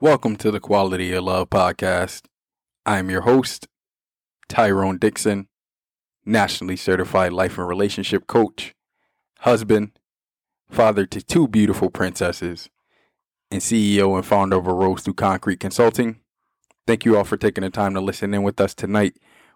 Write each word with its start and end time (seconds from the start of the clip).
Welcome 0.00 0.36
to 0.36 0.52
the 0.52 0.60
Quality 0.60 1.12
of 1.12 1.24
Love 1.24 1.50
podcast. 1.50 2.26
I 2.86 3.00
am 3.00 3.10
your 3.10 3.22
host, 3.22 3.66
Tyrone 4.48 4.96
Dixon, 4.96 5.48
nationally 6.24 6.76
certified 6.76 7.32
life 7.32 7.58
and 7.58 7.66
relationship 7.66 8.28
coach, 8.28 8.76
husband, 9.40 9.98
father 10.70 11.04
to 11.06 11.20
two 11.20 11.48
beautiful 11.48 11.90
princesses, 11.90 12.70
and 13.50 13.60
CEO 13.60 14.14
and 14.14 14.24
founder 14.24 14.58
of 14.58 14.68
A 14.68 14.72
Rose 14.72 15.02
Through 15.02 15.14
Concrete 15.14 15.58
Consulting. 15.58 16.20
Thank 16.86 17.04
you 17.04 17.16
all 17.16 17.24
for 17.24 17.36
taking 17.36 17.62
the 17.62 17.70
time 17.70 17.94
to 17.94 18.00
listen 18.00 18.32
in 18.32 18.44
with 18.44 18.60
us 18.60 18.74
tonight. 18.74 19.14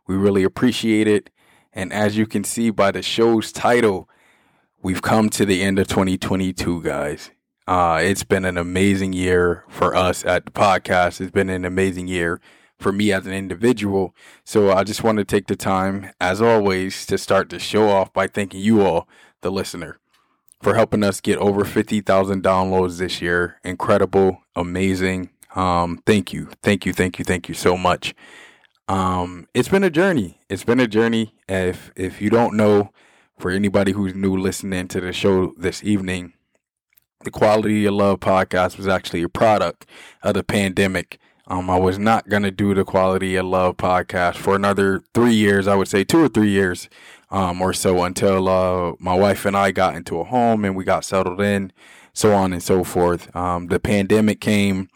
We 0.09 0.17
really 0.17 0.43
appreciate 0.43 1.07
it. 1.07 1.31
And 1.73 1.93
as 1.93 2.17
you 2.17 2.27
can 2.27 2.43
see 2.43 2.71
by 2.71 2.91
the 2.91 3.03
show's 3.03 3.53
title, 3.53 4.09
we've 4.83 5.03
come 5.03 5.31
to 5.31 5.47
the 5.47 5.63
end 5.63 5.79
of 5.79 5.87
2022, 5.87 6.83
guys. 6.83 7.31
Uh, 7.67 8.01
it's 8.03 8.25
been 8.25 8.45
an 8.45 8.59
amazing 8.59 9.13
year 9.13 9.65
for 9.69 9.95
us 9.95 10.25
at 10.25 10.45
the 10.45 10.51
podcast. 10.51 11.21
It's 11.21 11.31
been 11.31 11.49
an 11.49 11.65
amazing 11.65 12.09
year 12.09 12.41
for 12.79 12.93
me 12.93 13.13
as 13.13 13.27
an 13.27 13.33
individual. 13.33 14.15
So 14.45 14.73
I 14.73 14.85
just 14.85 15.05
want 15.05 15.19
to 15.19 15.25
take 15.25 15.47
the 15.47 15.57
time, 15.57 16.11
as 16.21 16.43
always, 16.43 17.07
to 17.07 17.17
start 17.17 17.51
the 17.51 17.59
show 17.59 17.89
off 17.89 18.13
by 18.13 18.27
thanking 18.27 18.61
you 18.61 18.83
all, 18.83 19.09
the 19.43 19.51
listener, 19.51 19.99
for 20.61 20.75
helping 20.75 21.05
us 21.05 21.21
get 21.21 21.39
over 21.39 21.65
50,000 21.65 22.43
downloads 22.43 22.99
this 22.99 23.23
year. 23.23 23.59
Incredible, 23.65 24.43
amazing. 24.57 25.31
Um, 25.55 26.03
thank 26.05 26.33
you, 26.33 26.49
thank 26.63 26.85
you, 26.85 26.93
thank 26.93 27.19
you, 27.19 27.25
thank 27.25 27.49
you 27.49 27.55
so 27.55 27.77
much. 27.77 28.15
Um, 28.89 29.47
it's 29.55 29.69
been 29.69 29.85
a 29.85 29.91
journey. 29.91 30.41
It's 30.49 30.65
been 30.65 30.81
a 30.81 30.89
journey. 30.89 31.35
If 31.49 31.93
if 31.95 32.21
you 32.21 32.31
don't 32.31 32.57
know, 32.57 32.91
for 33.39 33.51
anybody 33.51 33.93
who's 33.93 34.15
new 34.15 34.37
listening 34.37 34.89
to 34.89 35.01
the 35.01 35.13
show 35.13 35.53
this 35.57 35.83
evening, 35.85 36.33
the 37.25 37.31
Quality 37.31 37.87
of 37.87 37.95
Love 37.95 38.21
podcast 38.21 38.77
was 38.77 38.89
actually 38.89 39.23
a 39.23 39.29
product 39.29 39.87
of 40.23 40.35
the 40.35 40.43
pandemic. 40.43 41.19
Um, 41.47 41.69
I 41.69 41.79
was 41.79 41.99
not 41.99 42.29
going 42.29 42.43
to 42.45 42.51
do 42.51 42.75
the 42.75 42.85
Quality 42.85 43.37
of 43.37 43.47
Love 43.47 43.77
podcast 43.77 44.37
for 44.37 44.55
another 44.55 45.03
three 45.15 45.35
years, 45.35 45.67
I 45.67 45.75
would 45.75 45.89
say 45.89 46.05
two 46.05 46.23
or 46.25 46.29
three 46.29 46.51
years 46.51 46.89
um, 47.31 47.61
or 47.61 47.73
so 47.73 48.03
until 48.05 48.49
uh, 48.49 48.93
my 48.99 49.15
wife 49.15 49.45
and 49.45 49.57
I 49.57 49.71
got 49.73 49.97
into 49.97 50.21
a 50.21 50.25
home 50.25 50.65
and 50.65 50.77
we 50.77 50.85
got 50.85 51.05
settled 51.05 51.41
in, 51.41 51.73
so 52.13 52.33
on 52.33 52.53
and 52.53 52.63
so 52.63 52.85
forth. 52.85 53.35
Um, 53.35 53.67
the 53.67 53.81
pandemic 53.81 54.41
came. 54.41 54.89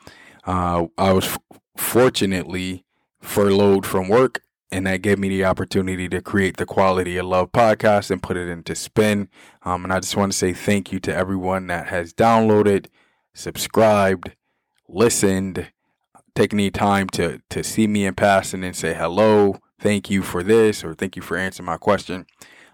Uh, 0.45 0.87
I 0.97 1.13
was 1.13 1.25
f- 1.25 1.39
fortunately 1.77 2.85
furloughed 3.21 3.85
from 3.87 4.09
work 4.09 4.43
and 4.71 4.87
that 4.87 5.03
gave 5.03 5.19
me 5.19 5.29
the 5.29 5.45
opportunity 5.45 6.09
to 6.09 6.21
create 6.21 6.57
the 6.57 6.67
Quality 6.67 7.17
of 7.17 7.27
Love 7.27 7.53
podcast 7.53 8.11
and 8.11 8.23
put 8.23 8.37
it 8.37 8.49
into 8.49 8.75
spin. 8.75 9.29
Um, 9.63 9.85
and 9.85 9.93
I 9.93 10.01
just 10.01 10.17
want 10.17 10.33
to 10.33 10.39
say 10.39 10.53
thank 10.53 10.93
you 10.93 10.99
to 11.01 11.15
everyone 11.15 11.69
that 11.69 11.87
has 11.89 12.13
downloaded, 12.13 12.87
subscribed, 13.35 14.33
listened, 14.89 15.71
taken 16.35 16.59
the 16.59 16.71
time 16.71 17.09
to 17.09 17.41
to 17.51 17.65
see 17.65 17.87
me 17.87 18.05
in 18.05 18.15
passing 18.15 18.63
and 18.63 18.77
say 18.77 18.95
hello, 18.95 19.57
thank 19.81 20.11
you 20.11 20.23
for 20.23 20.43
this, 20.43 20.85
or 20.85 20.95
thank 20.95 21.17
you 21.17 21.23
for 21.23 21.37
answering 21.37 21.67
my 21.67 21.77
question. 21.77 22.27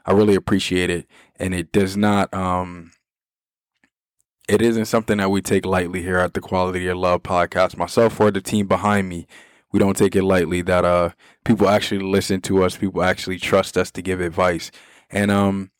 I 0.05 0.13
really 0.13 0.35
appreciate 0.35 0.91
it, 0.91 1.07
and 1.37 1.55
it 1.55 1.73
does 1.73 1.97
not 1.97 2.33
um. 2.35 2.93
It 4.49 4.61
isn't 4.61 4.87
something 4.87 5.19
that 5.19 5.31
we 5.31 5.41
take 5.41 5.65
lightly 5.65 6.03
here 6.03 6.19
at 6.19 6.35
the 6.35 6.41
Quality 6.41 6.89
of 6.89 6.99
Love 6.99 7.23
podcast. 7.23 7.77
Myself 7.77 8.19
or 8.19 8.31
the 8.33 8.41
team 8.41 8.67
behind 8.67 9.09
me, 9.09 9.27
we 9.73 9.79
don't 9.79 9.97
take 9.97 10.15
it 10.15 10.23
lightly 10.23 10.63
that 10.63 10.85
uh 10.85 11.11
people 11.45 11.69
actually 11.69 12.01
listen 12.01 12.41
to 12.43 12.63
us, 12.63 12.77
people 12.77 13.03
actually 13.03 13.39
trust 13.39 13.77
us 13.77 13.91
to 13.91 14.03
give 14.03 14.21
advice. 14.21 14.71
And 15.11 15.31
um 15.31 15.71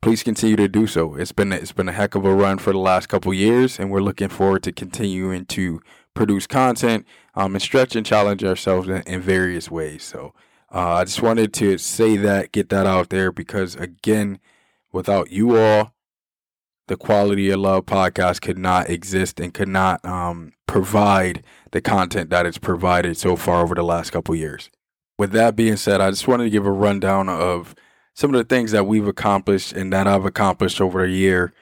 please 0.00 0.22
continue 0.22 0.56
to 0.56 0.68
do 0.68 0.86
so. 0.86 1.14
It's 1.14 1.32
been 1.32 1.52
it's 1.52 1.72
been 1.72 1.88
a 1.88 1.92
heck 1.92 2.14
of 2.14 2.24
a 2.24 2.34
run 2.34 2.58
for 2.58 2.72
the 2.72 2.78
last 2.78 3.08
couple 3.08 3.32
years 3.34 3.78
and 3.78 3.90
we're 3.90 4.00
looking 4.00 4.28
forward 4.28 4.62
to 4.64 4.72
continuing 4.72 5.44
to 5.46 5.80
produce 6.14 6.46
content 6.46 7.06
um 7.34 7.54
and 7.54 7.62
stretch 7.62 7.94
and 7.94 8.04
challenge 8.04 8.42
ourselves 8.42 8.88
in, 8.88 9.02
in 9.02 9.20
various 9.20 9.70
ways. 9.70 10.02
So 10.02 10.34
uh, 10.72 10.94
I 10.94 11.04
just 11.04 11.22
wanted 11.22 11.54
to 11.54 11.78
say 11.78 12.16
that, 12.18 12.52
get 12.52 12.68
that 12.68 12.86
out 12.86 13.08
there 13.08 13.32
because 13.32 13.74
again, 13.76 14.38
without 14.92 15.30
you 15.30 15.56
all, 15.56 15.94
the 16.88 16.96
Quality 16.96 17.50
of 17.50 17.60
Love 17.60 17.86
podcast 17.86 18.40
could 18.40 18.58
not 18.58 18.90
exist 18.90 19.40
and 19.40 19.52
could 19.54 19.68
not 19.68 20.04
um, 20.04 20.52
provide 20.66 21.42
the 21.72 21.80
content 21.80 22.30
that 22.30 22.46
it's 22.46 22.58
provided 22.58 23.16
so 23.16 23.36
far 23.36 23.62
over 23.62 23.74
the 23.74 23.82
last 23.82 24.10
couple 24.10 24.34
years. 24.34 24.70
With 25.18 25.32
that 25.32 25.56
being 25.56 25.76
said, 25.76 26.00
I 26.00 26.10
just 26.10 26.28
wanted 26.28 26.44
to 26.44 26.50
give 26.50 26.66
a 26.66 26.72
rundown 26.72 27.28
of 27.28 27.74
some 28.14 28.34
of 28.34 28.38
the 28.38 28.44
things 28.44 28.72
that 28.72 28.86
we've 28.86 29.06
accomplished 29.06 29.72
and 29.72 29.92
that 29.92 30.06
I've 30.06 30.24
accomplished 30.24 30.80
over 30.80 31.04
a 31.04 31.10
year 31.10 31.52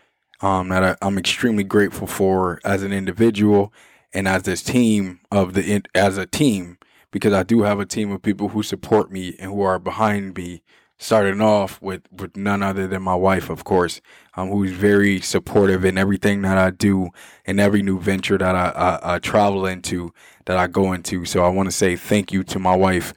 um, 0.40 0.68
that 0.68 0.98
I, 1.02 1.06
am 1.06 1.18
extremely 1.18 1.64
grateful 1.64 2.06
for 2.06 2.60
as 2.64 2.82
an 2.82 2.92
individual 2.92 3.72
and 4.12 4.28
as 4.28 4.44
this 4.44 4.62
team 4.62 5.20
of 5.30 5.54
the 5.54 5.82
as 5.94 6.18
a 6.18 6.26
team 6.26 6.78
because 7.10 7.32
I 7.32 7.42
do 7.42 7.62
have 7.62 7.80
a 7.80 7.86
team 7.86 8.10
of 8.12 8.22
people 8.22 8.48
who 8.48 8.62
support 8.62 9.10
me 9.10 9.36
and 9.38 9.50
who 9.50 9.62
are 9.62 9.78
behind 9.78 10.36
me 10.36 10.62
starting 10.98 11.40
off 11.40 11.80
with, 11.82 12.02
with 12.10 12.36
none 12.36 12.62
other 12.62 12.86
than 12.86 13.02
my 13.02 13.14
wife, 13.14 13.50
of 13.50 13.64
course, 13.64 14.00
um, 14.34 14.50
who's 14.50 14.72
very 14.72 15.20
supportive 15.20 15.84
in 15.84 15.98
everything 15.98 16.42
that 16.42 16.58
I 16.58 16.70
do 16.70 17.10
and 17.44 17.60
every 17.60 17.82
new 17.82 18.00
venture 18.00 18.38
that 18.38 18.54
I, 18.54 18.68
I, 18.70 19.14
I 19.14 19.18
travel 19.18 19.66
into, 19.66 20.12
that 20.46 20.56
I 20.56 20.66
go 20.66 20.92
into. 20.92 21.24
So 21.24 21.44
I 21.44 21.48
want 21.48 21.68
to 21.68 21.74
say 21.74 21.96
thank 21.96 22.32
you 22.32 22.42
to 22.44 22.58
my 22.58 22.74
wife, 22.74 23.12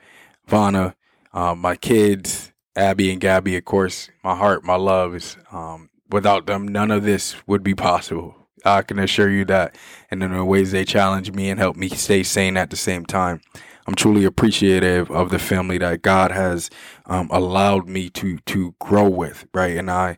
Vanna, 0.47 0.95
uh, 1.33 1.55
my 1.55 1.75
kids, 1.75 2.51
Abby 2.75 3.11
and 3.11 3.21
Gabby, 3.21 3.55
of 3.57 3.65
course, 3.65 4.09
my 4.23 4.35
heart, 4.35 4.63
my 4.63 4.75
love 4.75 5.15
is, 5.15 5.37
um, 5.51 5.89
without 6.09 6.45
them, 6.47 6.67
none 6.67 6.91
of 6.91 7.03
this 7.03 7.35
would 7.47 7.63
be 7.63 7.75
possible. 7.75 8.35
I 8.65 8.81
can 8.81 8.99
assure 8.99 9.29
you 9.29 9.45
that. 9.45 9.75
And 10.11 10.21
in 10.23 10.33
the 10.33 10.43
ways 10.43 10.71
they 10.71 10.85
challenge 10.85 11.31
me 11.31 11.49
and 11.49 11.59
help 11.59 11.75
me 11.75 11.89
stay 11.89 12.23
sane 12.23 12.57
at 12.57 12.69
the 12.69 12.75
same 12.75 13.05
time. 13.05 13.41
I'm 13.87 13.95
truly 13.95 14.25
appreciative 14.25 15.09
of 15.11 15.29
the 15.29 15.39
family 15.39 15.77
that 15.79 16.01
God 16.01 16.31
has 16.31 16.69
um, 17.05 17.29
allowed 17.31 17.87
me 17.87 18.09
to 18.11 18.37
to 18.39 18.75
grow 18.79 19.09
with, 19.09 19.47
right? 19.53 19.77
And 19.77 19.89
I 19.89 20.17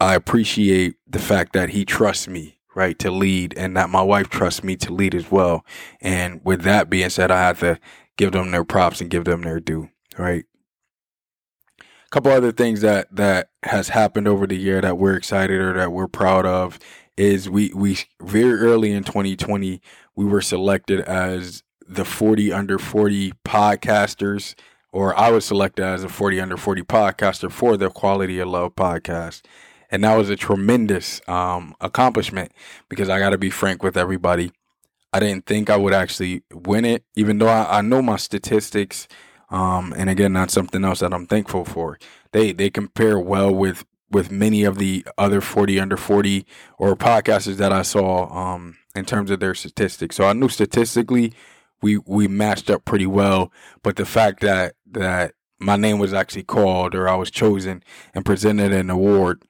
I 0.00 0.14
appreciate 0.14 0.96
the 1.06 1.18
fact 1.18 1.52
that 1.52 1.70
He 1.70 1.84
trusts 1.84 2.28
me, 2.28 2.58
right, 2.74 2.98
to 2.98 3.10
lead, 3.10 3.54
and 3.56 3.76
that 3.76 3.90
my 3.90 4.02
wife 4.02 4.28
trusts 4.28 4.64
me 4.64 4.76
to 4.76 4.92
lead 4.92 5.14
as 5.14 5.30
well. 5.30 5.64
And 6.00 6.40
with 6.44 6.62
that 6.62 6.90
being 6.90 7.10
said, 7.10 7.30
I 7.30 7.40
have 7.40 7.60
to 7.60 7.78
give 8.16 8.32
them 8.32 8.50
their 8.50 8.64
props 8.64 9.00
and 9.00 9.10
give 9.10 9.24
them 9.24 9.42
their 9.42 9.60
due, 9.60 9.88
right? 10.18 10.44
A 11.80 12.10
couple 12.10 12.32
other 12.32 12.52
things 12.52 12.80
that 12.80 13.14
that 13.14 13.50
has 13.62 13.90
happened 13.90 14.26
over 14.26 14.46
the 14.46 14.56
year 14.56 14.80
that 14.80 14.98
we're 14.98 15.14
excited 15.16 15.60
or 15.60 15.74
that 15.74 15.92
we're 15.92 16.08
proud 16.08 16.44
of 16.44 16.78
is 17.16 17.48
we 17.48 17.72
we 17.74 17.98
very 18.20 18.58
early 18.58 18.90
in 18.92 19.04
2020 19.04 19.80
we 20.16 20.24
were 20.24 20.40
selected 20.40 21.00
as 21.00 21.62
the 21.90 22.04
40 22.04 22.52
under 22.52 22.78
40 22.78 23.32
podcasters, 23.44 24.54
or 24.92 25.18
I 25.18 25.30
was 25.30 25.44
selected 25.44 25.84
as 25.84 26.04
a 26.04 26.08
40 26.08 26.40
under 26.40 26.56
40 26.56 26.82
podcaster 26.82 27.50
for 27.50 27.76
the 27.76 27.90
Quality 27.90 28.38
of 28.38 28.48
Love 28.48 28.76
podcast. 28.76 29.42
And 29.90 30.04
that 30.04 30.16
was 30.16 30.30
a 30.30 30.36
tremendous 30.36 31.20
um, 31.28 31.74
accomplishment 31.80 32.52
because 32.88 33.08
I 33.08 33.18
got 33.18 33.30
to 33.30 33.38
be 33.38 33.50
frank 33.50 33.82
with 33.82 33.96
everybody. 33.96 34.52
I 35.12 35.18
didn't 35.18 35.46
think 35.46 35.68
I 35.68 35.76
would 35.76 35.92
actually 35.92 36.44
win 36.52 36.84
it, 36.84 37.04
even 37.16 37.38
though 37.38 37.48
I, 37.48 37.78
I 37.78 37.80
know 37.80 38.00
my 38.00 38.16
statistics. 38.16 39.08
Um, 39.50 39.92
and 39.96 40.08
again, 40.08 40.32
that's 40.32 40.54
something 40.54 40.84
else 40.84 41.00
that 41.00 41.12
I'm 41.12 41.26
thankful 41.26 41.64
for. 41.64 41.98
They 42.30 42.52
they 42.52 42.70
compare 42.70 43.18
well 43.18 43.52
with 43.52 43.84
with 44.12 44.30
many 44.30 44.62
of 44.62 44.78
the 44.78 45.04
other 45.18 45.40
40 45.40 45.80
under 45.80 45.96
40 45.96 46.46
or 46.78 46.94
podcasters 46.94 47.56
that 47.56 47.72
I 47.72 47.82
saw 47.82 48.32
um, 48.32 48.76
in 48.94 49.04
terms 49.04 49.32
of 49.32 49.40
their 49.40 49.54
statistics. 49.54 50.14
So 50.16 50.24
I 50.24 50.32
knew 50.32 50.48
statistically 50.48 51.32
we 51.82 51.98
we 51.98 52.28
matched 52.28 52.70
up 52.70 52.84
pretty 52.84 53.06
well. 53.06 53.52
But 53.82 53.96
the 53.96 54.06
fact 54.06 54.40
that 54.40 54.74
that 54.90 55.34
my 55.58 55.76
name 55.76 55.98
was 55.98 56.14
actually 56.14 56.42
called 56.44 56.94
or 56.94 57.08
I 57.08 57.14
was 57.16 57.30
chosen 57.30 57.82
and 58.14 58.24
presented 58.24 58.72
an 58.72 58.90
award 58.90 59.42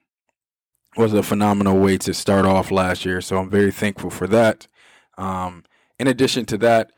was 0.97 1.13
a 1.13 1.23
phenomenal 1.23 1.79
way 1.79 1.97
to 1.99 2.13
start 2.13 2.45
off 2.45 2.69
last 2.69 3.05
year. 3.05 3.21
So 3.21 3.37
I'm 3.37 3.49
very 3.49 3.71
thankful 3.71 4.09
for 4.09 4.27
that. 4.27 4.67
Um, 5.17 5.63
in 5.97 6.07
addition 6.07 6.45
to 6.47 6.57
that, 6.59 6.91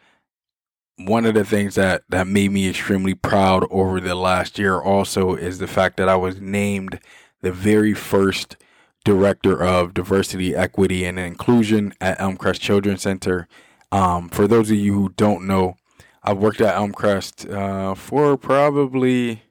one 0.97 1.25
of 1.25 1.33
the 1.33 1.45
things 1.45 1.75
that 1.75 2.03
that 2.09 2.27
made 2.27 2.51
me 2.51 2.69
extremely 2.69 3.13
proud 3.13 3.65
over 3.69 3.99
the 3.99 4.15
last 4.15 4.59
year 4.59 4.79
also 4.79 5.35
is 5.35 5.59
the 5.59 5.67
fact 5.67 5.97
that 5.97 6.09
I 6.09 6.15
was 6.15 6.39
named 6.39 6.99
the 7.41 7.51
very 7.51 7.93
first 7.93 8.57
director 9.03 9.61
of 9.61 9.93
diversity, 9.93 10.55
equity, 10.55 11.03
and 11.03 11.19
inclusion 11.19 11.93
at 11.99 12.17
Elmcrest 12.19 12.59
Children's 12.59 13.01
Center 13.01 13.47
Um, 13.93 14.27
for 14.29 14.47
those 14.47 14.71
of 14.71 14.77
you 14.77 14.91
who 14.91 15.09
don't 15.09 15.45
know, 15.45 15.75
I've 16.23 16.39
worked 16.39 16.61
at 16.61 16.73
Elmcrest 16.73 17.53
uh, 17.53 17.93
for 17.93 18.35
probably 18.37 19.43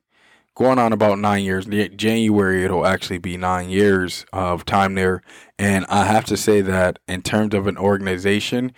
going 0.56 0.80
on 0.80 0.92
about 0.92 1.20
nine 1.20 1.44
years. 1.44 1.66
January, 1.94 2.64
it'll 2.64 2.84
actually 2.84 3.18
be 3.18 3.36
nine 3.36 3.70
years 3.70 4.26
of 4.32 4.64
time 4.64 4.96
there. 4.96 5.22
And 5.60 5.86
I 5.88 6.06
have 6.06 6.24
to 6.24 6.36
say 6.36 6.60
that 6.60 6.98
in 7.06 7.22
terms 7.22 7.54
of 7.54 7.68
an 7.68 7.78
organization, 7.78 8.72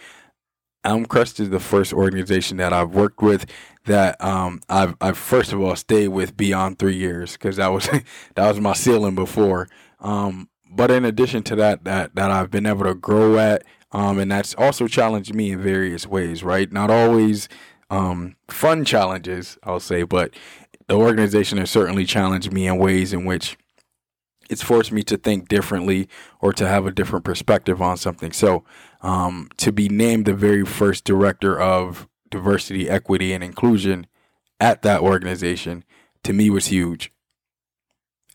Elmcrest 0.85 1.41
is 1.41 1.49
the 1.49 1.61
first 1.61 1.95
organization 1.95 2.59
that 2.59 2.75
I've 2.75 2.91
worked 2.91 3.23
with 3.23 3.51
that 3.87 4.23
um, 4.23 4.61
I've, 4.69 4.95
I've 5.01 5.17
first 5.17 5.55
of 5.55 5.63
all 5.63 5.77
stayed 5.77 6.09
with 6.09 6.37
beyond 6.37 6.79
three 6.79 6.97
years 6.97 7.33
because 7.33 7.57
that 7.57 7.69
was 7.69 7.89
that 8.35 8.49
was 8.49 8.61
my 8.61 8.75
ceiling 8.75 9.15
before. 9.15 9.69
Um, 10.01 10.51
but 10.71 10.91
in 10.91 11.07
addition 11.07 11.43
to 11.45 11.57
that, 11.57 11.85
that 11.85 12.15
that 12.17 12.31
I've 12.31 12.51
been 12.51 12.67
able 12.67 12.85
to 12.85 12.95
grow 12.95 13.39
at, 13.39 13.63
um, 13.95 14.19
and 14.19 14.31
that's 14.31 14.55
also 14.57 14.87
challenged 14.87 15.35
me 15.35 15.53
in 15.53 15.63
various 15.63 16.07
ways. 16.07 16.43
Right, 16.43 16.71
not 16.71 16.91
always 16.91 17.49
um, 17.91 18.37
fun 18.49 18.85
challenges, 18.85 19.57
I'll 19.63 19.81
say, 19.81 20.03
but 20.03 20.35
the 20.89 20.97
organization 20.97 21.59
has 21.59 21.71
certainly 21.71 22.05
challenged 22.05 22.53
me 22.53 22.67
in 22.67 22.77
ways 22.77 23.13
in 23.13 23.25
which 23.25 23.57
it's 24.51 24.63
forced 24.63 24.93
me 24.93 25.03
to 25.05 25.17
think 25.17 25.49
differently 25.49 26.09
or 26.41 26.53
to 26.53 26.69
have 26.69 26.87
a 26.87 26.93
different 26.93 27.25
perspective 27.25 27.81
on 27.81 27.97
something. 27.97 28.33
So, 28.33 28.65
um, 29.01 29.49
to 29.59 29.73
be 29.73 29.89
named 29.89 30.27
the 30.27 30.35
very 30.35 30.65
first 30.65 31.05
director 31.05 31.59
of 31.59 32.09
diversity, 32.31 32.89
equity, 32.89 33.33
and 33.33 33.45
inclusion 33.45 34.07
at 34.61 34.83
that 34.83 35.01
organization 35.01 35.85
to 36.25 36.33
me 36.33 36.51
was 36.51 36.67
huge. 36.67 37.13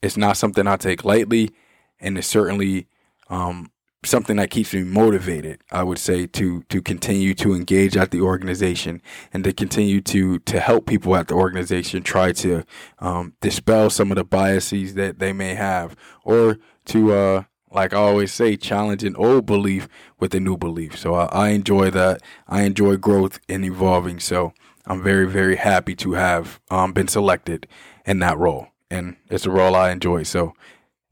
It's 0.02 0.18
not 0.18 0.38
something 0.38 0.68
I 0.68 0.78
take 0.78 1.04
lightly, 1.04 1.52
and 2.00 2.18
it's 2.18 2.28
certainly 2.28 2.88
um, 3.30 3.72
something 4.04 4.38
that 4.38 4.50
keeps 4.50 4.74
me 4.74 4.82
motivated 4.84 5.62
i 5.72 5.84
would 5.84 5.98
say 5.98 6.26
to 6.26 6.64
to 6.64 6.82
continue 6.82 7.34
to 7.34 7.54
engage 7.54 7.98
at 7.98 8.12
the 8.12 8.22
organization 8.22 9.02
and 9.34 9.44
to 9.44 9.52
continue 9.52 10.00
to 10.00 10.40
to 10.40 10.60
help 10.60 10.86
people 10.86 11.16
at 11.16 11.28
the 11.28 11.34
organization 11.34 12.02
try 12.02 12.32
to 12.32 12.64
um, 13.00 13.34
dispel 13.42 13.90
some 13.90 14.10
of 14.12 14.16
the 14.16 14.24
biases 14.24 14.94
that 14.94 15.20
they 15.20 15.34
may 15.34 15.54
have 15.54 15.98
or 16.24 16.58
to 16.86 17.12
uh, 17.12 17.44
like 17.72 17.94
i 17.94 17.98
always 17.98 18.32
say 18.32 18.56
challenge 18.56 19.04
an 19.04 19.16
old 19.18 19.46
belief 19.46 19.88
with 20.20 20.34
a 20.34 20.40
new 20.40 20.58
belief. 20.58 20.98
So 20.98 21.16
I, 21.16 21.26
I 21.26 21.50
enjoy 21.50 21.90
that. 21.92 22.22
I 22.48 22.64
enjoy 22.64 22.98
growth 22.98 23.40
and 23.48 23.66
evolving. 23.66 24.20
So 24.20 24.54
i'm 24.86 25.04
very 25.04 25.28
very 25.28 25.58
happy 25.58 25.96
to 25.96 26.14
have 26.14 26.60
um, 26.72 26.94
been 26.94 27.08
selected 27.08 27.68
in 28.06 28.20
that 28.20 28.38
role. 28.38 28.68
And 28.90 29.18
it's 29.30 29.46
a 29.46 29.52
role 29.52 29.76
i 29.76 29.92
enjoy. 29.92 30.24
So 30.24 30.54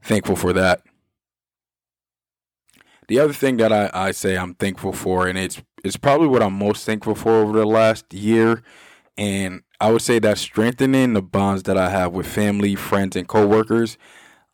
thankful 0.02 0.36
for 0.36 0.52
that 0.52 0.82
the 3.08 3.18
other 3.18 3.32
thing 3.32 3.56
that 3.56 3.72
I, 3.72 3.90
I 3.92 4.10
say 4.12 4.36
I'm 4.36 4.54
thankful 4.54 4.92
for, 4.92 5.26
and 5.26 5.36
it's 5.36 5.60
it's 5.82 5.96
probably 5.96 6.28
what 6.28 6.42
I'm 6.42 6.52
most 6.52 6.84
thankful 6.84 7.14
for 7.14 7.32
over 7.32 7.58
the 7.58 7.66
last 7.66 8.12
year, 8.12 8.62
and 9.16 9.62
I 9.80 9.90
would 9.90 10.02
say 10.02 10.18
that 10.20 10.38
strengthening 10.38 11.14
the 11.14 11.22
bonds 11.22 11.64
that 11.64 11.76
I 11.76 11.88
have 11.90 12.12
with 12.12 12.26
family, 12.26 12.74
friends, 12.74 13.16
and 13.16 13.26
coworkers. 13.26 13.98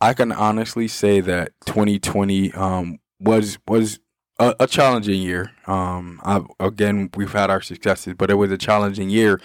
I 0.01 0.13
can 0.13 0.33
honestly 0.33 0.87
say 0.87 1.21
that 1.21 1.53
2020 1.67 2.53
um, 2.53 2.99
was 3.19 3.59
was 3.67 4.01
a, 4.39 4.55
a, 4.61 4.67
challenging 4.67 5.23
year. 5.23 5.53
Um, 5.67 6.21
I, 6.25 6.43
again, 6.61 7.11
we've 7.17 7.33
had 7.33 7.49
our 7.49 7.63
successes, 7.63 8.15
but 8.15 8.31
it 8.31 8.35
was 8.35 8.51
a 8.51 8.59
challenging 8.59 9.09
year. 9.09 9.41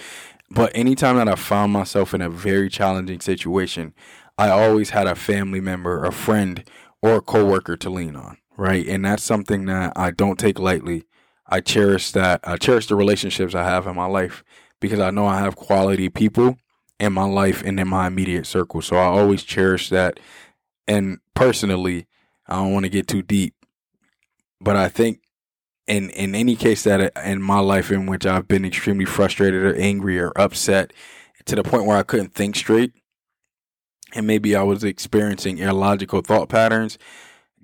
But 0.52 0.72
anytime 0.76 1.16
that 1.16 1.30
I 1.30 1.36
found 1.36 1.72
myself 1.72 2.14
in 2.14 2.22
a 2.22 2.30
very 2.30 2.70
challenging 2.70 3.22
situation, 3.22 3.94
I 4.38 4.50
always 4.50 4.90
had 4.90 5.08
a 5.08 5.16
family 5.16 5.62
member, 5.62 6.04
a 6.04 6.12
friend, 6.12 6.64
or 7.02 7.18
a 7.18 7.22
coworker 7.22 7.78
to 7.78 7.90
lean 7.90 8.16
on 8.16 8.38
right? 8.60 8.86
And 8.88 9.06
that's 9.06 9.24
something 9.24 9.66
that 9.66 9.94
I 9.96 10.12
don't 10.12 10.38
take 10.38 10.60
lightly. 10.60 11.06
I 11.48 11.62
cherish 11.62 12.12
that. 12.12 12.42
I 12.44 12.58
cherish 12.58 12.88
the 12.88 12.96
relationships 12.96 13.56
I 13.56 13.64
have 13.64 13.88
in 13.88 13.96
my 13.96 14.06
life 14.06 14.44
because 14.80 15.00
I 15.00 15.12
know 15.12 15.26
I 15.26 15.40
have 15.40 15.56
quality 15.56 16.10
people 16.10 16.58
in 17.00 17.14
my 17.14 17.24
life 17.24 17.64
and 17.64 17.80
in 17.80 17.88
my 17.88 18.08
immediate 18.08 18.46
circle. 18.46 18.82
So 18.82 18.98
I 18.98 19.06
always 19.06 19.44
cherish 19.44 19.90
that. 19.90 20.20
And 20.88 21.20
personally, 21.34 22.08
I 22.48 22.58
don't 22.58 22.74
want 22.74 22.84
to 22.84 22.90
get 22.90 23.08
too 23.08 23.22
deep, 23.22 23.56
but 24.60 24.76
I 24.76 24.90
think 24.90 25.22
in 25.88 26.10
in 26.10 26.36
any 26.36 26.56
case 26.56 26.84
that 26.84 27.00
uh, 27.00 27.22
in 27.22 27.42
my 27.42 27.60
life 27.60 27.92
in 27.92 28.08
which 28.08 28.26
I've 28.26 28.48
been 28.48 28.66
extremely 28.66 29.06
frustrated 29.06 29.64
or 29.64 29.76
angry 29.76 30.20
or 30.20 30.32
upset 30.36 30.92
to 31.46 31.56
the 31.56 31.64
point 31.64 31.86
where 31.86 31.98
I 31.98 32.04
couldn't 32.04 32.34
think 32.34 32.56
straight, 32.56 32.94
and 34.14 34.26
maybe 34.26 34.56
I 34.56 34.64
was 34.64 34.84
experiencing 34.84 35.60
illogical 35.60 36.22
thought 36.22 36.50
patterns, 36.50 36.98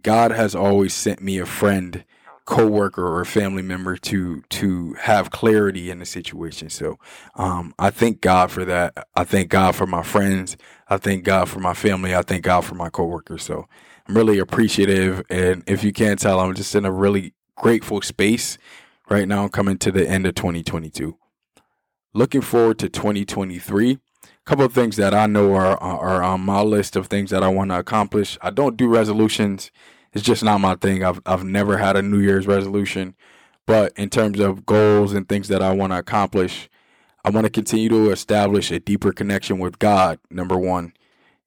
God 0.05 0.31
has 0.31 0.53
always 0.53 0.93
sent 0.93 1.19
me 1.19 1.39
a 1.39 1.47
friend, 1.47 2.05
coworker, 2.45 3.17
or 3.17 3.25
family 3.25 3.63
member 3.63 3.97
to 3.97 4.41
to 4.41 4.93
have 4.93 5.31
clarity 5.31 5.89
in 5.89 5.97
the 5.97 6.05
situation. 6.05 6.69
So 6.69 6.99
um, 7.33 7.73
I 7.79 7.89
thank 7.89 8.21
God 8.21 8.51
for 8.51 8.63
that. 8.65 9.07
I 9.15 9.23
thank 9.23 9.49
God 9.49 9.75
for 9.75 9.87
my 9.87 10.03
friends. 10.03 10.57
I 10.87 10.97
thank 10.97 11.23
God 11.23 11.49
for 11.49 11.59
my 11.59 11.73
family. 11.73 12.15
I 12.15 12.21
thank 12.21 12.43
God 12.43 12.61
for 12.61 12.75
my 12.75 12.89
coworkers. 12.89 13.41
So 13.41 13.67
I'm 14.07 14.15
really 14.15 14.37
appreciative. 14.37 15.23
And 15.27 15.63
if 15.65 15.83
you 15.83 15.91
can't 15.91 16.19
tell, 16.19 16.39
I'm 16.39 16.53
just 16.53 16.75
in 16.75 16.85
a 16.85 16.91
really 16.91 17.33
grateful 17.55 17.99
space 18.03 18.59
right 19.09 19.27
now 19.27 19.43
I'm 19.43 19.49
coming 19.49 19.77
to 19.79 19.91
the 19.91 20.07
end 20.07 20.25
of 20.25 20.35
2022. 20.35 21.17
Looking 22.13 22.41
forward 22.41 22.79
to 22.79 22.89
2023. 22.89 23.91
A 23.91 23.97
couple 24.45 24.65
of 24.65 24.73
things 24.73 24.95
that 24.97 25.13
I 25.13 25.25
know 25.25 25.53
are, 25.55 25.81
are 25.81 26.21
on 26.23 26.41
my 26.41 26.61
list 26.61 26.95
of 26.95 27.07
things 27.07 27.31
that 27.31 27.43
I 27.43 27.47
want 27.47 27.71
to 27.71 27.79
accomplish. 27.79 28.37
I 28.41 28.51
don't 28.51 28.77
do 28.77 28.87
resolutions 28.87 29.71
it's 30.15 30.23
just 30.23 30.43
not 30.43 30.61
my 30.61 30.75
thing. 30.75 31.03
I've 31.03 31.21
I've 31.25 31.43
never 31.43 31.77
had 31.77 31.97
a 31.97 32.01
New 32.01 32.19
Year's 32.19 32.47
resolution, 32.47 33.15
but 33.67 33.91
in 33.97 34.09
terms 34.09 34.39
of 34.39 34.65
goals 34.65 35.13
and 35.13 35.27
things 35.27 35.49
that 35.49 35.61
I 35.61 35.73
want 35.73 35.91
to 35.91 35.99
accomplish, 35.99 36.69
I 37.25 37.29
want 37.29 37.45
to 37.45 37.51
continue 37.51 37.89
to 37.89 38.11
establish 38.11 38.71
a 38.71 38.79
deeper 38.79 39.11
connection 39.11 39.59
with 39.59 39.77
God. 39.77 40.19
Number 40.31 40.57
one, 40.57 40.93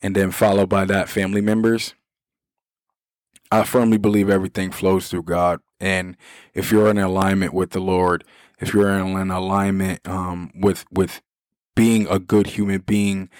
and 0.02 0.14
then 0.14 0.30
followed 0.30 0.68
by 0.68 0.84
that, 0.84 1.08
family 1.08 1.40
members. 1.40 1.94
I 3.50 3.64
firmly 3.64 3.96
believe 3.96 4.28
everything 4.28 4.70
flows 4.70 5.08
through 5.08 5.22
God, 5.22 5.60
and 5.80 6.18
if 6.52 6.70
you're 6.70 6.90
in 6.90 6.98
alignment 6.98 7.54
with 7.54 7.70
the 7.70 7.80
Lord, 7.80 8.22
if 8.60 8.74
you're 8.74 8.90
in 8.90 9.30
alignment 9.30 10.06
um, 10.06 10.52
with 10.54 10.84
with 10.92 11.22
being 11.74 12.06
a 12.08 12.18
good 12.18 12.48
human 12.48 12.82
being 12.82 13.30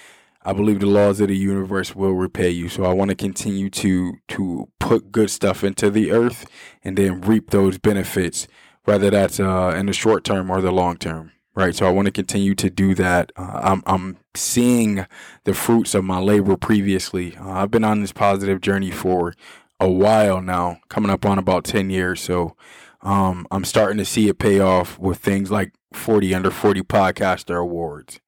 I 0.43 0.53
believe 0.53 0.79
the 0.79 0.85
laws 0.85 1.19
of 1.19 1.27
the 1.27 1.35
universe 1.35 1.95
will 1.95 2.13
repay 2.13 2.49
you. 2.49 2.69
So 2.69 2.85
I 2.85 2.93
want 2.93 3.09
to 3.09 3.15
continue 3.15 3.69
to 3.71 4.13
to 4.29 4.69
put 4.79 5.11
good 5.11 5.29
stuff 5.29 5.63
into 5.63 5.89
the 5.89 6.11
earth 6.11 6.49
and 6.83 6.97
then 6.97 7.21
reap 7.21 7.49
those 7.49 7.77
benefits, 7.77 8.47
whether 8.85 9.09
that's 9.09 9.39
uh, 9.39 9.73
in 9.75 9.87
the 9.87 9.93
short 9.93 10.23
term 10.23 10.49
or 10.49 10.61
the 10.61 10.71
long 10.71 10.97
term. 10.97 11.31
Right. 11.55 11.75
So 11.75 11.85
I 11.85 11.89
want 11.89 12.05
to 12.05 12.11
continue 12.11 12.55
to 12.55 12.69
do 12.69 12.95
that. 12.95 13.33
Uh, 13.35 13.59
I'm 13.61 13.83
I'm 13.85 14.17
seeing 14.33 15.05
the 15.43 15.53
fruits 15.53 15.93
of 15.93 16.05
my 16.05 16.19
labor 16.19 16.55
previously. 16.55 17.35
Uh, 17.35 17.49
I've 17.49 17.71
been 17.71 17.83
on 17.83 17.99
this 17.99 18.13
positive 18.13 18.61
journey 18.61 18.91
for 18.91 19.33
a 19.77 19.89
while 19.89 20.41
now, 20.41 20.79
coming 20.87 21.11
up 21.11 21.25
on 21.25 21.37
about 21.37 21.65
ten 21.65 21.89
years. 21.89 22.21
So 22.21 22.55
um, 23.01 23.45
I'm 23.51 23.65
starting 23.65 23.97
to 23.97 24.05
see 24.05 24.29
it 24.29 24.39
pay 24.39 24.59
off 24.59 24.97
with 24.99 25.17
things 25.17 25.51
like 25.51 25.73
40 25.93 26.35
under 26.35 26.51
40 26.51 26.81
podcaster 26.83 27.59
awards 27.59 28.19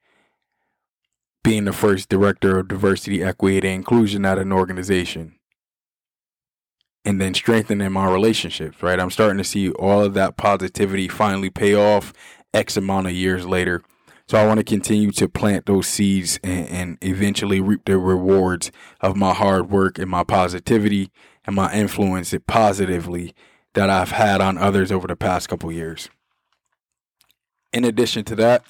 being 1.44 1.66
the 1.66 1.74
first 1.74 2.10
director 2.10 2.60
of 2.60 2.68
diversity, 2.68 3.24
equity, 3.24 3.58
and 3.68 3.76
inclusion 3.76 4.26
at 4.26 4.38
an 4.38 4.52
organization. 4.52 5.36
And 7.04 7.20
then 7.20 7.34
strengthening 7.34 7.92
my 7.92 8.12
relationships, 8.12 8.84
right? 8.84 9.00
I'm 9.00 9.10
starting 9.10 9.40
to 9.40 9.44
see 9.44 9.72
all 9.72 10.04
of 10.04 10.14
that 10.14 10.38
positivity 10.38 11.08
finally 11.08 11.50
pay 11.50 11.74
off 11.74 12.14
X 12.54 12.78
amount 12.78 13.08
of 13.08 13.14
years 13.14 13.46
later. 13.46 13.82
So 14.28 14.38
I 14.38 14.46
want 14.46 14.60
to 14.60 14.64
continue 14.64 15.12
to 15.12 15.28
plant 15.28 15.66
those 15.66 15.88
seeds 15.88 16.40
and, 16.44 16.68
and 16.70 16.98
eventually 17.02 17.60
reap 17.60 17.86
the 17.86 17.98
rewards 17.98 18.72
of 19.02 19.18
my 19.18 19.34
hard 19.34 19.72
work 19.72 19.98
and 19.98 20.10
my 20.10 20.24
positivity 20.24 21.10
and 21.46 21.56
my 21.56 21.74
influence 21.74 22.34
it 22.34 22.46
positively 22.46 23.34
that 23.74 23.90
I've 23.90 24.12
had 24.12 24.42
on 24.42 24.58
others 24.58 24.92
over 24.92 25.08
the 25.08 25.16
past 25.16 25.50
couple 25.50 25.72
years. 25.72 26.10
In 27.74 27.84
addition 27.84 28.24
to 28.26 28.36
that, 28.36 28.64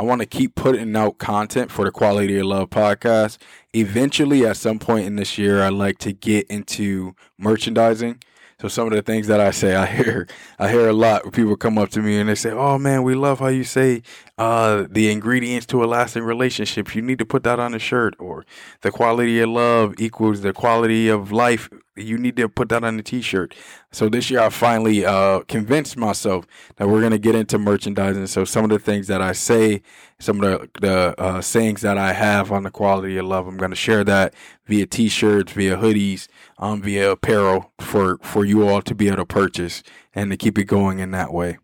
I 0.00 0.02
want 0.02 0.22
to 0.22 0.26
keep 0.26 0.54
putting 0.54 0.96
out 0.96 1.18
content 1.18 1.70
for 1.70 1.84
the 1.84 1.90
Quality 1.90 2.38
of 2.38 2.46
Love 2.46 2.70
podcast. 2.70 3.36
Eventually, 3.74 4.46
at 4.46 4.56
some 4.56 4.78
point 4.78 5.04
in 5.04 5.16
this 5.16 5.36
year, 5.36 5.62
I'd 5.62 5.74
like 5.74 5.98
to 5.98 6.14
get 6.14 6.46
into 6.46 7.14
merchandising. 7.36 8.22
So 8.62 8.68
some 8.68 8.86
of 8.86 8.94
the 8.94 9.02
things 9.02 9.26
that 9.26 9.40
I 9.40 9.50
say, 9.50 9.74
I 9.74 9.84
hear, 9.84 10.26
I 10.58 10.70
hear 10.70 10.88
a 10.88 10.94
lot. 10.94 11.24
Where 11.24 11.32
people 11.32 11.54
come 11.54 11.76
up 11.76 11.90
to 11.90 12.00
me 12.00 12.18
and 12.18 12.30
they 12.30 12.34
say, 12.34 12.50
"Oh 12.50 12.78
man, 12.78 13.02
we 13.02 13.14
love 13.14 13.40
how 13.40 13.48
you 13.48 13.62
say 13.62 14.02
uh, 14.38 14.86
the 14.88 15.10
ingredients 15.10 15.66
to 15.66 15.84
a 15.84 15.86
lasting 15.86 16.22
relationship. 16.22 16.94
You 16.94 17.02
need 17.02 17.18
to 17.18 17.26
put 17.26 17.42
that 17.42 17.60
on 17.60 17.74
a 17.74 17.78
shirt." 17.78 18.14
Or 18.18 18.46
the 18.80 18.90
quality 18.90 19.38
of 19.40 19.50
love 19.50 19.96
equals 19.98 20.40
the 20.40 20.54
quality 20.54 21.08
of 21.08 21.30
life 21.30 21.68
you 21.96 22.16
need 22.16 22.36
to 22.36 22.48
put 22.48 22.68
that 22.68 22.84
on 22.84 22.98
a 22.98 23.02
t-shirt. 23.02 23.54
So 23.92 24.08
this 24.08 24.30
year 24.30 24.40
I 24.40 24.48
finally 24.48 25.04
uh, 25.04 25.40
convinced 25.40 25.96
myself 25.96 26.46
that 26.76 26.88
we're 26.88 27.00
going 27.00 27.12
to 27.12 27.18
get 27.18 27.34
into 27.34 27.58
merchandising. 27.58 28.26
So 28.28 28.44
some 28.44 28.64
of 28.64 28.70
the 28.70 28.78
things 28.78 29.06
that 29.08 29.20
I 29.20 29.32
say, 29.32 29.82
some 30.18 30.42
of 30.42 30.60
the, 30.72 30.80
the 30.80 31.20
uh, 31.20 31.40
sayings 31.40 31.80
that 31.82 31.98
I 31.98 32.12
have 32.12 32.52
on 32.52 32.62
the 32.62 32.70
quality 32.70 33.16
of 33.16 33.26
love, 33.26 33.46
I'm 33.46 33.56
going 33.56 33.70
to 33.70 33.76
share 33.76 34.04
that 34.04 34.34
via 34.66 34.86
t-shirts, 34.86 35.52
via 35.52 35.76
hoodies, 35.76 36.28
um, 36.58 36.80
via 36.80 37.10
apparel 37.10 37.72
for, 37.80 38.18
for 38.22 38.44
you 38.44 38.66
all 38.66 38.82
to 38.82 38.94
be 38.94 39.08
able 39.08 39.18
to 39.18 39.26
purchase 39.26 39.82
and 40.14 40.30
to 40.30 40.36
keep 40.36 40.58
it 40.58 40.64
going 40.64 41.00
in 41.00 41.10
that 41.10 41.32
way. 41.32 41.58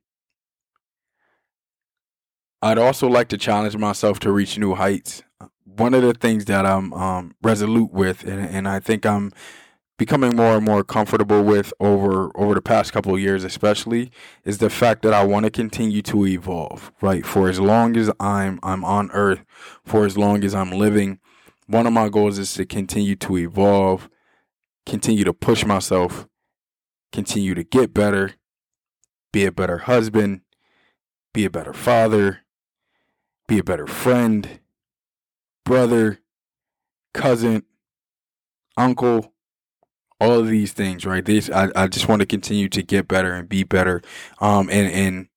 I'd 2.62 2.78
also 2.78 3.06
like 3.06 3.28
to 3.28 3.38
challenge 3.38 3.76
myself 3.76 4.18
to 4.20 4.32
reach 4.32 4.58
new 4.58 4.74
heights. 4.74 5.22
One 5.64 5.94
of 5.94 6.02
the 6.02 6.14
things 6.14 6.46
that 6.46 6.64
I'm 6.64 6.92
um, 6.94 7.34
resolute 7.42 7.92
with, 7.92 8.24
and, 8.24 8.40
and 8.40 8.66
I 8.66 8.80
think 8.80 9.04
I'm 9.04 9.30
becoming 9.98 10.36
more 10.36 10.56
and 10.56 10.64
more 10.64 10.84
comfortable 10.84 11.42
with 11.42 11.72
over 11.80 12.30
over 12.36 12.54
the 12.54 12.60
past 12.60 12.92
couple 12.92 13.14
of 13.14 13.20
years 13.20 13.44
especially 13.44 14.10
is 14.44 14.58
the 14.58 14.70
fact 14.70 15.02
that 15.02 15.12
I 15.14 15.24
want 15.24 15.44
to 15.44 15.50
continue 15.50 16.02
to 16.02 16.26
evolve 16.26 16.92
right? 17.00 17.24
For 17.24 17.48
as 17.48 17.60
long 17.60 17.96
as 17.96 18.10
I'm 18.20 18.58
I'm 18.62 18.84
on 18.84 19.10
earth 19.12 19.44
for 19.84 20.04
as 20.04 20.18
long 20.18 20.44
as 20.44 20.54
I'm 20.54 20.70
living 20.70 21.18
one 21.66 21.86
of 21.86 21.92
my 21.92 22.08
goals 22.08 22.38
is 22.38 22.52
to 22.54 22.66
continue 22.66 23.16
to 23.16 23.38
evolve 23.38 24.08
continue 24.84 25.24
to 25.24 25.32
push 25.32 25.64
myself 25.64 26.26
continue 27.12 27.54
to 27.54 27.64
get 27.64 27.94
better 27.94 28.32
be 29.32 29.44
a 29.44 29.52
better 29.52 29.78
husband 29.78 30.42
be 31.32 31.44
a 31.44 31.50
better 31.50 31.72
father 31.72 32.40
be 33.48 33.58
a 33.58 33.64
better 33.64 33.86
friend 33.86 34.60
brother 35.64 36.20
cousin 37.14 37.62
uncle 38.76 39.32
all 40.20 40.40
of 40.40 40.48
these 40.48 40.72
things, 40.72 41.04
right? 41.04 41.24
This 41.24 41.50
I, 41.50 41.70
I 41.74 41.86
just 41.88 42.08
want 42.08 42.20
to 42.20 42.26
continue 42.26 42.68
to 42.70 42.82
get 42.82 43.08
better 43.08 43.32
and 43.32 43.48
be 43.48 43.64
better. 43.64 44.02
Um 44.40 44.68
and 44.70 44.90
and 44.92 45.28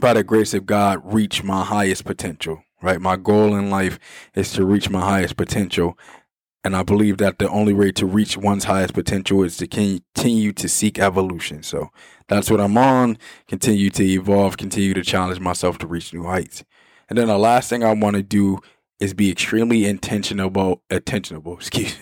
by 0.00 0.12
the 0.12 0.24
grace 0.24 0.54
of 0.54 0.66
God 0.66 1.00
reach 1.04 1.42
my 1.42 1.64
highest 1.64 2.04
potential, 2.04 2.62
right? 2.82 3.00
My 3.00 3.16
goal 3.16 3.54
in 3.54 3.70
life 3.70 3.98
is 4.34 4.52
to 4.52 4.64
reach 4.64 4.90
my 4.90 5.00
highest 5.00 5.36
potential. 5.36 5.98
And 6.64 6.74
I 6.74 6.82
believe 6.82 7.18
that 7.18 7.38
the 7.38 7.48
only 7.50 7.74
way 7.74 7.92
to 7.92 8.06
reach 8.06 8.38
one's 8.38 8.64
highest 8.64 8.94
potential 8.94 9.42
is 9.44 9.58
to 9.58 9.66
continue 9.66 10.52
to 10.54 10.68
seek 10.68 10.98
evolution. 10.98 11.62
So 11.62 11.90
that's 12.26 12.50
what 12.50 12.60
I'm 12.60 12.78
on. 12.78 13.18
Continue 13.46 13.90
to 13.90 14.04
evolve, 14.04 14.56
continue 14.56 14.94
to 14.94 15.02
challenge 15.02 15.40
myself 15.40 15.76
to 15.78 15.86
reach 15.86 16.14
new 16.14 16.24
heights. 16.24 16.64
And 17.08 17.18
then 17.18 17.28
the 17.28 17.38
last 17.38 17.68
thing 17.68 17.84
I 17.84 17.92
want 17.92 18.16
to 18.16 18.22
do 18.22 18.60
is 19.00 19.14
be 19.14 19.30
extremely 19.30 19.84
intentional 19.84 20.46
about 20.48 20.80
intentional 20.90 21.56
excuse 21.58 21.96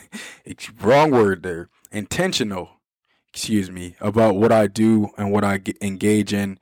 me, 0.46 0.54
wrong 0.80 1.10
word 1.10 1.42
there 1.42 1.68
intentional 1.90 2.80
excuse 3.32 3.70
me 3.70 3.96
about 4.00 4.36
what 4.36 4.52
i 4.52 4.66
do 4.66 5.10
and 5.16 5.32
what 5.32 5.44
i 5.44 5.60
engage 5.80 6.32
in. 6.32 6.58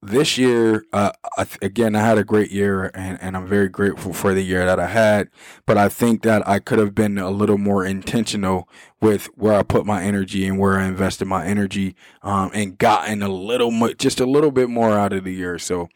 This 0.00 0.38
year 0.38 0.84
uh, 0.92 1.10
I 1.36 1.44
th- 1.44 1.58
again 1.60 1.96
i 1.96 2.00
had 2.00 2.18
a 2.18 2.24
great 2.24 2.52
year 2.52 2.90
and, 2.94 3.18
and 3.20 3.36
i'm 3.36 3.48
very 3.48 3.68
grateful 3.68 4.12
for 4.12 4.32
the 4.32 4.42
year 4.42 4.64
that 4.64 4.78
i 4.78 4.86
had 4.86 5.28
but 5.66 5.76
i 5.76 5.88
think 5.88 6.22
that 6.22 6.46
i 6.48 6.60
could 6.60 6.78
have 6.78 6.94
been 6.94 7.18
a 7.18 7.30
little 7.30 7.58
more 7.58 7.84
intentional 7.84 8.68
with 9.00 9.26
where 9.34 9.54
i 9.54 9.64
put 9.64 9.84
my 9.86 10.02
energy 10.04 10.46
and 10.46 10.58
where 10.58 10.78
i 10.78 10.86
invested 10.86 11.24
my 11.26 11.44
energy 11.44 11.96
um, 12.22 12.50
and 12.54 12.78
gotten 12.78 13.22
a 13.22 13.28
little 13.28 13.72
mo- 13.72 13.92
just 13.92 14.20
a 14.20 14.26
little 14.26 14.52
bit 14.52 14.68
more 14.70 14.96
out 14.96 15.12
of 15.12 15.24
the 15.24 15.32
year. 15.34 15.58
So 15.58 15.88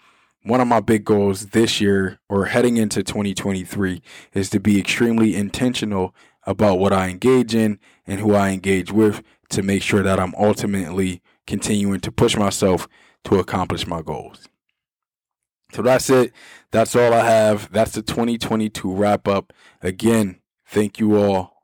one 0.45 0.61
of 0.61 0.67
my 0.67 0.81
big 0.81 1.05
goals 1.05 1.47
this 1.47 1.81
year 1.81 2.19
or 2.29 2.47
heading 2.47 2.77
into 2.77 3.03
2023 3.03 4.03
is 4.35 4.51
to 4.51 4.61
be 4.61 4.79
extremely 4.79 5.37
intentional 5.37 6.15
about 6.47 6.79
what 6.79 6.93
I 6.93 7.09
engage 7.09 7.55
in 7.55 7.79
and 8.07 8.21
who 8.21 8.35
I 8.35 8.51
engage 8.51 8.91
with 8.91 9.23
to 9.51 9.63
make 9.63 9.83
sure 9.83 10.03
that 10.03 10.19
I'm 10.19 10.35
ultimately 10.37 11.23
continuing 11.47 12.01
to 12.01 12.11
push 12.11 12.37
myself 12.37 12.89
to 13.25 13.39
accomplish 13.39 13.87
my 13.87 14.03
goals. 14.03 14.49
So 15.73 15.83
that's 15.83 16.11
it. 16.11 16.33
That's 16.71 16.97
all 16.97 17.13
I 17.13 17.25
have. 17.25 17.71
That's 17.73 17.93
the 17.93 18.03
2022 18.03 18.93
wrap 18.93 19.29
up. 19.29 19.53
Again, 19.81 20.41
thank 20.67 20.99
you 20.99 21.17
all. 21.17 21.55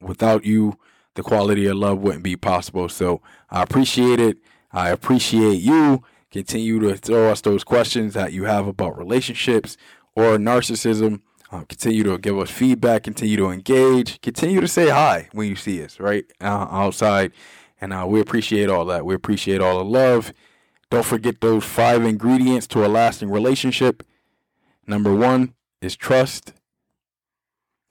Without 0.00 0.44
you, 0.44 0.78
the 1.14 1.22
quality 1.22 1.66
of 1.66 1.76
love 1.76 1.98
wouldn't 1.98 2.24
be 2.24 2.36
possible. 2.36 2.88
So 2.88 3.22
I 3.48 3.62
appreciate 3.62 4.20
it. 4.20 4.38
I 4.72 4.90
appreciate 4.90 5.62
you. 5.62 6.02
Continue 6.34 6.80
to 6.80 6.96
throw 6.96 7.30
us 7.30 7.40
those 7.42 7.62
questions 7.62 8.14
that 8.14 8.32
you 8.32 8.42
have 8.42 8.66
about 8.66 8.98
relationships 8.98 9.76
or 10.16 10.36
narcissism. 10.36 11.20
Uh, 11.52 11.62
continue 11.62 12.02
to 12.02 12.18
give 12.18 12.36
us 12.36 12.50
feedback. 12.50 13.04
Continue 13.04 13.36
to 13.36 13.50
engage. 13.50 14.20
Continue 14.20 14.60
to 14.60 14.66
say 14.66 14.88
hi 14.88 15.28
when 15.30 15.46
you 15.46 15.54
see 15.54 15.80
us, 15.84 16.00
right? 16.00 16.24
Uh, 16.40 16.66
outside. 16.72 17.30
And 17.80 17.92
uh, 17.92 18.04
we 18.08 18.18
appreciate 18.20 18.68
all 18.68 18.84
that. 18.86 19.06
We 19.06 19.14
appreciate 19.14 19.60
all 19.60 19.78
the 19.78 19.84
love. 19.84 20.32
Don't 20.90 21.06
forget 21.06 21.40
those 21.40 21.62
five 21.62 22.04
ingredients 22.04 22.66
to 22.66 22.84
a 22.84 22.88
lasting 22.88 23.30
relationship. 23.30 24.02
Number 24.88 25.14
one 25.14 25.54
is 25.80 25.94
trust. 25.94 26.52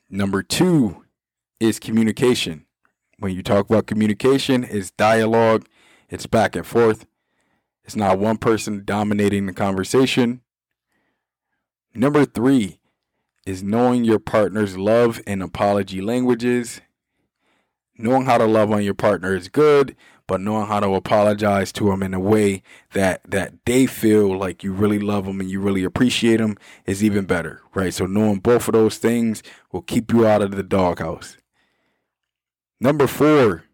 Number 0.09 0.43
two 0.43 1.05
is 1.61 1.79
communication. 1.79 2.65
When 3.19 3.33
you 3.33 3.41
talk 3.41 3.69
about 3.69 3.87
communication, 3.87 4.65
it's 4.65 4.91
dialogue, 4.91 5.65
it's 6.09 6.25
back 6.25 6.57
and 6.57 6.67
forth. 6.67 7.05
It's 7.83 7.95
not 7.95 8.19
one 8.19 8.37
person 8.37 8.83
dominating 8.85 9.45
the 9.45 9.53
conversation. 9.53 10.41
Number 11.93 12.25
three 12.25 12.79
is 13.45 13.61
knowing 13.61 14.03
your 14.03 14.19
partner's 14.19 14.77
love 14.77 15.21
and 15.27 15.43
apology 15.43 16.01
languages. 16.01 16.81
Knowing 17.97 18.25
how 18.25 18.37
to 18.37 18.45
love 18.45 18.71
on 18.71 18.83
your 18.83 18.95
partner 18.95 19.35
is 19.35 19.49
good, 19.49 19.95
but 20.25 20.41
knowing 20.41 20.67
how 20.67 20.79
to 20.79 20.95
apologize 20.95 21.71
to 21.73 21.85
them 21.85 22.01
in 22.01 22.13
a 22.13 22.19
way 22.19 22.63
that 22.93 23.21
that 23.29 23.53
they 23.65 23.85
feel 23.85 24.35
like 24.35 24.63
you 24.63 24.73
really 24.73 24.97
love 24.97 25.25
them 25.25 25.39
and 25.39 25.51
you 25.51 25.59
really 25.59 25.83
appreciate 25.83 26.37
them 26.37 26.57
is 26.85 27.03
even 27.03 27.25
better, 27.25 27.61
right? 27.75 27.93
So 27.93 28.05
knowing 28.05 28.39
both 28.39 28.67
of 28.67 28.73
those 28.73 28.97
things 28.97 29.43
will 29.71 29.81
keep 29.81 30.11
you 30.11 30.25
out 30.25 30.41
of 30.41 30.51
the 30.51 30.63
doghouse. 30.63 31.37
Number 32.79 33.05
four, 33.05 33.65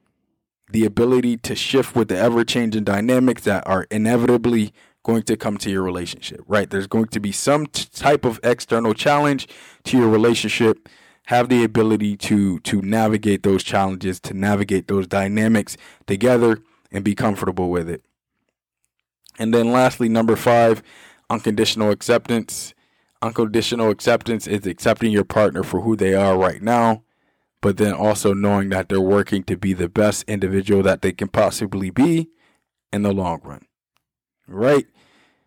the 0.70 0.86
ability 0.86 1.38
to 1.38 1.56
shift 1.56 1.96
with 1.96 2.10
the 2.10 2.18
ever 2.18 2.44
changing 2.44 2.84
dynamics 2.84 3.44
that 3.44 3.66
are 3.68 3.88
inevitably 3.90 4.72
going 5.04 5.24
to 5.24 5.36
come 5.36 5.58
to 5.58 5.72
your 5.72 5.82
relationship, 5.82 6.42
right? 6.48 6.70
There's 6.70 6.88
going 6.88 7.08
to 7.08 7.20
be 7.20 7.32
some 7.32 7.66
t- 7.66 7.88
type 7.92 8.26
of 8.26 8.40
external 8.44 8.94
challenge 8.94 9.48
to 9.86 9.98
your 9.98 10.10
relationship. 10.10 10.88
Have 11.26 11.50
the 11.50 11.64
ability 11.64 12.18
to 12.18 12.60
to 12.62 12.82
navigate 12.82 13.44
those 13.44 13.64
challenges, 13.64 14.20
to 14.22 14.34
navigate 14.34 14.88
those 14.88 15.08
dynamics 15.08 15.78
together 16.08 16.60
and 16.92 17.04
be 17.04 17.16
comfortable 17.16 17.70
with 17.70 17.90
it. 17.90 18.04
And 19.38 19.54
then 19.54 19.72
lastly, 19.72 20.10
number 20.10 20.36
5, 20.36 20.84
unconditional 21.30 21.92
acceptance. 21.92 22.74
Unconditional 23.22 23.90
acceptance 23.90 24.48
is 24.48 24.66
accepting 24.66 25.12
your 25.12 25.24
partner 25.24 25.62
for 25.64 25.82
who 25.82 25.96
they 25.96 26.16
are 26.16 26.38
right 26.38 26.62
now 26.62 27.04
but 27.62 27.78
then 27.78 27.94
also 27.94 28.34
knowing 28.34 28.70
that 28.70 28.90
they're 28.90 29.02
working 29.02 29.44
to 29.44 29.58
be 29.58 29.74
the 29.74 29.90
best 29.90 30.24
individual 30.28 30.82
that 30.84 31.02
they 31.02 31.12
can 31.12 31.28
possibly 31.28 31.90
be 31.90 32.30
in 32.92 33.04
the 33.04 33.12
long 33.12 33.42
run. 33.44 33.66
Right? 34.48 34.88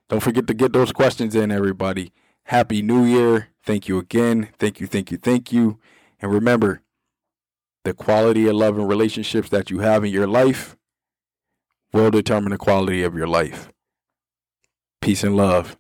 Don't 0.09 0.23
forget 0.23 0.47
to 0.47 0.55
get 0.55 0.73
those 0.73 0.93
questions 0.93 1.35
in, 1.35 1.51
everybody. 1.51 2.13
Happy 2.45 2.83
New 2.83 3.05
Year. 3.05 3.49
Thank 3.65 3.89
you 3.89 3.99
again. 3.99 4.49
Thank 4.59 4.81
you, 4.81 4.87
thank 4.87 5.11
you, 5.11 5.17
thank 5.17 5.53
you. 5.53 5.79
And 6.21 6.33
remember, 6.33 6.83
the 7.85 7.95
quality 7.95 8.47
of 8.47 8.55
love 8.55 8.79
and 8.79 8.89
relationships 8.89 9.49
that 9.49 9.71
you 9.71 9.81
have 9.81 10.05
in 10.05 10.13
your 10.13 10.27
life 10.27 10.77
will 11.93 12.11
determine 12.11 12.53
the 12.53 12.59
quality 12.59 13.03
of 13.03 13.15
your 13.15 13.27
life. 13.27 13.73
Peace 15.01 15.25
and 15.25 15.37
love. 15.37 15.77